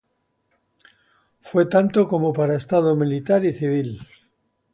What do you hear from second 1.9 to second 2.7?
como para